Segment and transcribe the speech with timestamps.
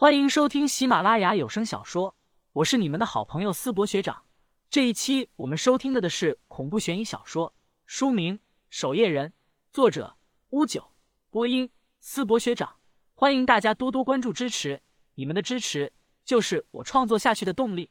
[0.00, 2.14] 欢迎收听喜马拉雅有声小说，
[2.52, 4.22] 我是你们的好朋友思博学长。
[4.70, 7.52] 这一期我们收听的的是恐怖悬疑小说，
[7.84, 8.38] 书名
[8.70, 9.30] 《守夜人》，
[9.72, 10.16] 作者
[10.50, 10.92] 乌九，
[11.30, 12.76] 播音思博学长。
[13.12, 14.80] 欢迎大家多多关注支持，
[15.16, 15.92] 你们的支持
[16.24, 17.90] 就是我创作下去的动力。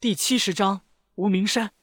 [0.00, 0.80] 第七十章
[1.16, 1.74] 无名山。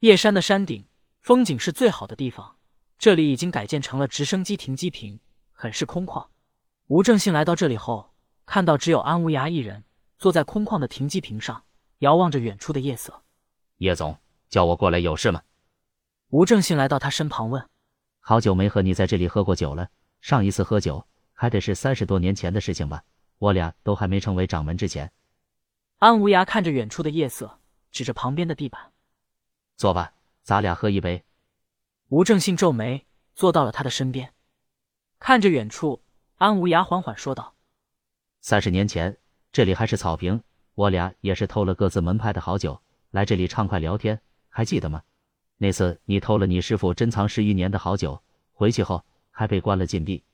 [0.00, 0.86] 夜山的山顶
[1.22, 2.58] 风景是最好的地方，
[2.98, 5.18] 这里已经改建成了直升机停机坪，
[5.50, 6.28] 很是空旷。
[6.88, 8.09] 吴正信来到这里后。
[8.52, 9.84] 看到只有安无涯一人
[10.18, 11.62] 坐在空旷的停机坪上，
[11.98, 13.22] 遥望着远处的夜色。
[13.76, 14.18] 叶总
[14.48, 15.40] 叫我过来有事吗？
[16.30, 17.64] 吴正信来到他身旁问
[18.18, 19.88] ：“好久没和你在这里喝过酒了，
[20.20, 23.04] 上一次喝酒还得是三十多年前的事情吧？
[23.38, 25.12] 我俩都还没成为掌门之前。”
[25.98, 27.60] 安无涯看着远处的夜色，
[27.92, 28.92] 指着旁边的地板
[29.78, 31.24] ：“坐吧，咱俩喝一杯。”
[32.10, 34.34] 吴正信皱眉，坐到了他的身边，
[35.20, 36.02] 看着远处，
[36.38, 37.54] 安无涯缓缓说道。
[38.40, 39.16] 三十年前，
[39.52, 40.42] 这里还是草坪，
[40.74, 45.02] 我俩也是偷了各自门派的好酒，来这里畅快聊天，还记得吗？
[45.58, 50.24] 那次你偷了你师傅珍藏十余年的好酒，回去后还被关了禁闭。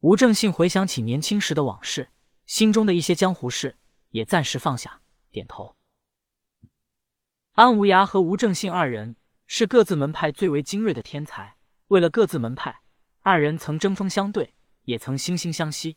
[0.00, 2.10] 吴正信回想起年轻时的往事，
[2.44, 3.76] 心中的一些江湖事
[4.10, 5.74] 也暂时放下，点头。
[7.52, 11.56] 安无涯和吴正信二人是各自门派最为精锐的天才，
[11.88, 12.80] 为了各自门派，
[13.20, 14.52] 二人曾针锋相对，
[14.84, 15.96] 也曾惺惺相惜。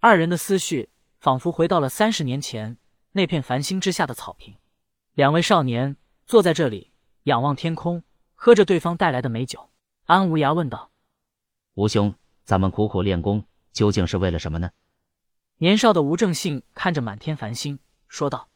[0.00, 2.76] 二人的思绪仿佛回到了三十年前
[3.10, 4.54] 那片繁星之下的草坪，
[5.14, 6.92] 两位少年坐在这里，
[7.24, 8.04] 仰望天空，
[8.36, 9.70] 喝着对方带来的美酒。
[10.04, 10.92] 安无涯问道
[11.74, 14.70] ：“吴兄，咱们苦苦练功，究竟是为了什么呢？”
[15.58, 18.48] 年少的吴正信看着满天繁星，说道：“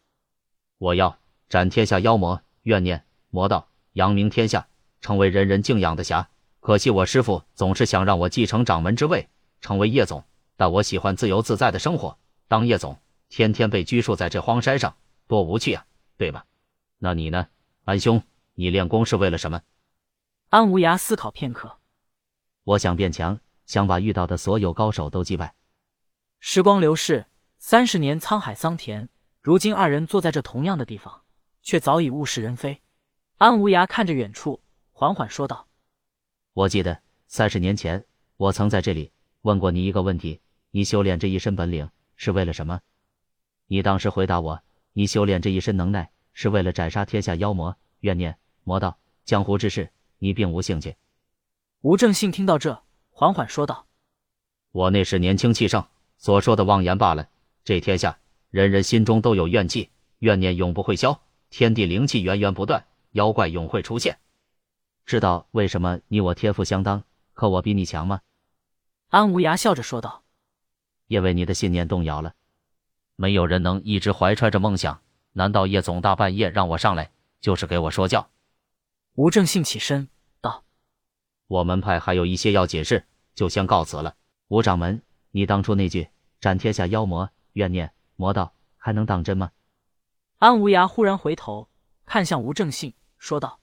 [0.79, 4.69] 我要斩天下妖魔，怨念魔道，扬名天下，
[5.01, 6.31] 成为人人敬仰的侠。
[6.61, 9.29] 可惜我师父总是想让我继承掌门之位，
[9.61, 10.23] 成为叶总。”
[10.57, 15.87] 但我喜欢自由自在的生活，当叶总，天天被拘束在这荒山上，多无趣啊，
[16.17, 16.47] 对吧？
[16.99, 17.49] 那你呢，
[17.85, 18.23] 安兄？
[18.55, 19.63] 你练功是为了什么？
[20.51, 21.79] 安无涯思考片刻，
[22.65, 25.55] 我想变强，想把遇到的所有高手都击败。
[26.39, 27.27] 时光流逝，
[27.59, 29.09] 三十年沧海桑田，
[29.41, 31.23] 如今二人坐在这同样的地方，
[31.63, 32.83] 却早已物是人非。
[33.39, 34.63] 安无涯看着远处，
[34.93, 35.67] 缓缓说道
[36.53, 38.05] ：“我记得三十年前，
[38.37, 39.11] 我曾在这里
[39.43, 40.41] 问过你一个问题。”
[40.75, 42.81] 你修炼这一身本领是为了什么？
[43.67, 44.63] 你当时回答我：
[44.95, 50.97] 你修炼这一身能耐是为了斩杀天下妖魔、怨念、魔道、江湖之事，你并无兴趣。
[51.83, 53.87] 吴正信听到这，缓缓说道
[54.73, 55.87] ：“我那时年轻气盛，
[56.17, 57.29] 所说的妄言罢了。
[57.65, 61.21] 这天下人人心中都有怨气，怨念永不会消，
[61.51, 64.19] 天地灵气源源不断，妖怪永会出现。
[65.05, 67.05] 知道为什么你我天赋相当，
[67.35, 68.23] 可我比你强吗？”
[69.13, 70.25] 安无涯笑着说道。
[71.07, 72.33] 因为你的信念动摇了，
[73.15, 75.03] 没有人能一直怀揣着梦想。
[75.33, 78.31] 难道叶总大半夜让我上来，就是给我说教？
[79.15, 80.09] 吴正信起身
[80.41, 80.65] 道
[81.47, 84.15] ：“我门派还有一些要解释，就先告辞了。”
[84.49, 86.09] 吴掌门，你当初那句
[86.41, 89.53] “斩天下妖魔、怨念、魔道”还能当真吗？
[90.39, 91.69] 安无涯忽然回头
[92.07, 93.61] 看向吴正信，说道：“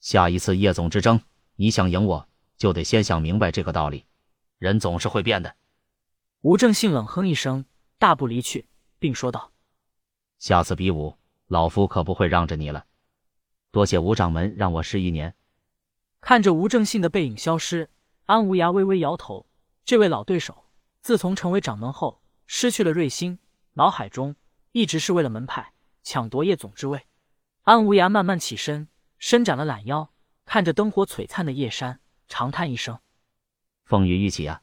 [0.00, 1.20] 下一次叶总之争，
[1.54, 4.04] 你想赢我，就得先想明白这个道理。
[4.58, 5.56] 人总是会变的。”
[6.42, 7.64] 吴正信冷哼一声，
[7.98, 8.68] 大步离去，
[8.98, 9.52] 并说道
[10.38, 12.86] ：“下次比武，老夫可不会让着你了。
[13.70, 15.34] 多谢吴掌门让我试一年。”
[16.20, 17.90] 看着吴正信的背影消失，
[18.24, 19.46] 安无涯微微摇头。
[19.84, 20.64] 这位老对手
[21.00, 23.38] 自从成为掌门后，失去了瑞星，
[23.74, 24.34] 脑海中
[24.72, 25.72] 一直是为了门派
[26.02, 27.06] 抢夺叶总之位。
[27.62, 30.12] 安无涯慢慢起身，伸展了懒腰，
[30.44, 32.98] 看着灯火璀璨的夜山，长叹一声
[33.86, 34.60] ：“风雨欲起啊！”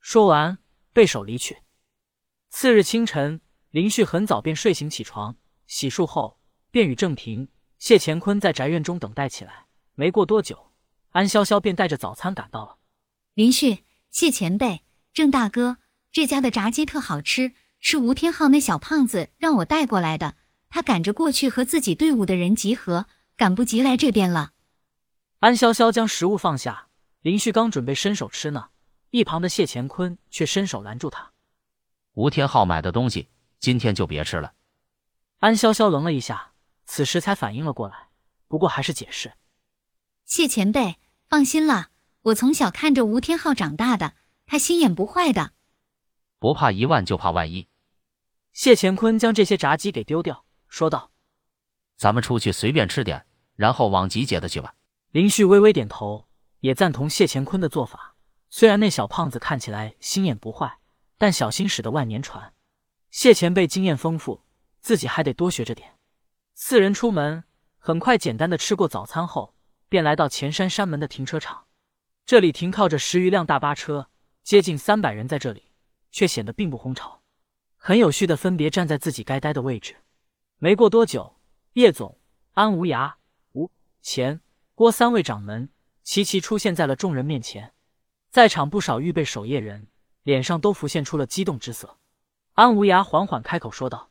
[0.00, 0.56] 说完。
[0.90, 1.58] 背手离去。
[2.50, 3.40] 次日清晨，
[3.70, 5.36] 林旭很早便睡醒起床，
[5.68, 6.40] 洗漱后
[6.72, 7.46] 便与郑平、
[7.78, 9.66] 谢乾坤在宅院中等待起来。
[9.94, 10.72] 没过多久，
[11.10, 12.78] 安潇潇便带着早餐赶到了。
[13.34, 14.82] 林旭、谢前辈、
[15.12, 15.76] 郑大哥，
[16.10, 20.34] 这家的炸鸡特好吃，是吴天昊那小胖子让我带过来的。
[20.68, 24.54] 他赶着过去和自己队伍的人集合，赶不及来这边了。
[25.38, 26.87] 安潇潇将食物放下，
[27.20, 28.70] 林旭刚准备伸手吃呢。
[29.10, 31.32] 一旁的谢乾坤却伸手拦住他
[32.12, 33.28] ：“吴天昊买的东西，
[33.58, 34.52] 今天就别吃了。”
[35.40, 36.52] 安潇潇愣了一下，
[36.84, 38.08] 此时才反应了过来，
[38.48, 39.32] 不过还是解释
[40.26, 41.88] ：“谢前辈，放心了，
[42.20, 44.12] 我从小看着吴天昊长大的，
[44.44, 45.52] 他心眼不坏的。
[46.38, 47.66] 不怕一万，就怕万一。”
[48.52, 51.12] 谢乾坤将这些炸鸡给丢掉，说道
[51.96, 53.24] ：“咱们出去随便吃点，
[53.54, 54.74] 然后往集结的去吧。”
[55.12, 56.27] 林旭微微点头，
[56.60, 58.16] 也赞同谢乾坤的做法。
[58.50, 60.78] 虽然那小胖子看起来心眼不坏，
[61.16, 62.54] 但小心驶得万年船。
[63.10, 64.44] 谢前辈经验丰富，
[64.80, 65.98] 自己还得多学着点。
[66.54, 67.44] 四人出门，
[67.78, 69.54] 很快简单的吃过早餐后，
[69.88, 71.66] 便来到前山山门的停车场。
[72.24, 74.10] 这里停靠着十余辆大巴车，
[74.42, 75.72] 接近三百人在这里，
[76.10, 77.22] 却显得并不轰吵，
[77.76, 79.96] 很有序的分别站在自己该待的位置。
[80.58, 81.38] 没过多久，
[81.74, 82.18] 叶总、
[82.52, 83.14] 安无涯、
[83.52, 83.70] 吴
[84.02, 84.40] 钱、
[84.74, 85.70] 郭三位掌门
[86.08, 87.74] 齐齐出现在了众人面前。
[88.30, 89.88] 在场不少预备守夜人，
[90.22, 91.98] 脸上都浮现出了激动之色。
[92.54, 94.08] 安无涯缓缓开口说道：“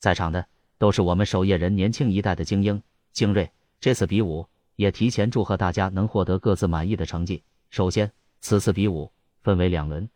[0.00, 0.48] 在场的
[0.78, 2.82] 都是我们守夜人年轻一代的精英
[3.12, 3.52] 精锐。
[3.78, 7.44] 这次比武，也提前祝贺大家能获得各自满意的成绩。
[7.68, 8.10] 首先，
[8.40, 9.12] 此次比武
[9.42, 10.08] 分为两轮，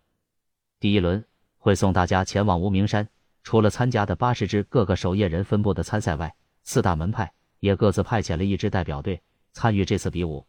[0.81, 1.23] 第一轮
[1.59, 3.07] 会送大家前往无名山。
[3.43, 9.21] 除了参加的八十支各个守夜人分部的参赛外，四大门派也各自派遣了一支代表队
[9.53, 10.47] 参与这次比武。”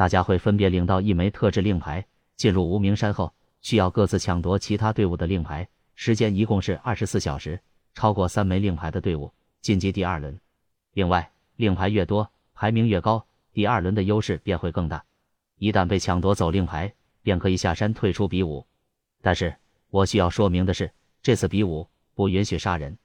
[0.00, 2.02] 大家会分别领到一枚特制令牌，
[2.34, 7.60] 进入无名山后，需要各自抢夺其他队伍的令牌，时间一共是二十四小时。
[7.92, 9.30] 超过三枚令牌的队伍
[9.60, 10.40] 晋级第二轮。
[10.94, 15.04] 另外，令牌越多，排名越高，第二轮的优势便会更大。
[15.58, 18.66] 一旦被抢夺走令牌，便可以下山退出比武。
[19.20, 19.54] 但是
[19.90, 22.96] 我需要说明的是，这次比武不允许杀人，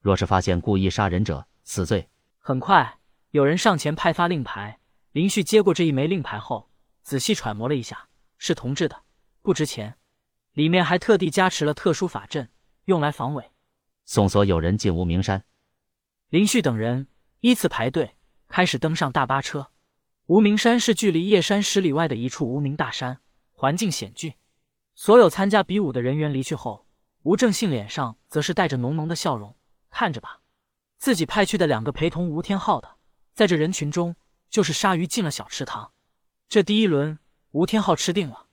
[0.00, 2.08] 若是发现故意杀人者，死罪。
[2.40, 2.98] 很快，
[3.30, 4.79] 有人上前派发令牌。
[5.12, 6.70] 林旭接过这一枚令牌后，
[7.02, 8.08] 仔细揣摩了一下，
[8.38, 9.02] 是铜制的，
[9.42, 9.96] 不值钱。
[10.52, 12.48] 里面还特地加持了特殊法阵，
[12.84, 13.50] 用来防伪。
[14.04, 15.44] 送所有人进无名山。
[16.28, 17.08] 林旭等人
[17.40, 18.14] 依次排队，
[18.46, 19.72] 开始登上大巴车。
[20.26, 23.18] 无名山是距离叶山十里外的一处无名大山，
[23.50, 24.32] 环境险峻。
[24.94, 26.86] 所有参加比武的人员离去后，
[27.22, 29.56] 吴正信脸上则是带着浓浓的笑容。
[29.90, 30.40] 看着吧，
[30.98, 32.88] 自己派去的两个陪同吴天昊的，
[33.34, 34.14] 在这人群中。
[34.50, 35.92] 就是鲨鱼进了小池塘，
[36.48, 37.18] 这第一轮
[37.52, 38.48] 吴天昊吃定了。